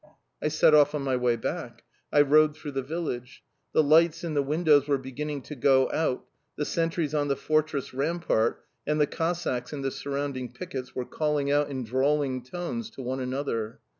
I 0.41 0.47
set 0.47 0.73
off 0.73 0.95
on 0.95 1.03
my 1.03 1.15
way 1.15 1.35
back. 1.35 1.83
I 2.11 2.21
rode 2.21 2.57
through 2.57 2.71
the 2.71 2.81
village. 2.81 3.43
The 3.71 3.83
lights 3.83 4.23
in 4.23 4.33
the 4.33 4.41
windows 4.41 4.87
were 4.87 4.97
beginning 4.97 5.43
to 5.43 5.55
go 5.55 5.91
out; 5.91 6.25
the 6.55 6.65
sentries 6.65 7.13
on 7.13 7.27
the 7.27 7.35
fortress 7.35 7.93
rampart 7.93 8.65
and 8.87 8.99
the 8.99 9.05
Cossacks 9.05 9.73
in 9.73 9.83
the 9.83 9.91
surrounding 9.91 10.53
pickets 10.53 10.95
were 10.95 11.05
calling 11.05 11.51
out 11.51 11.69
in 11.69 11.83
drawling 11.83 12.43
tones 12.43 12.89
to 12.89 13.03
one 13.03 13.19
another. 13.19 13.79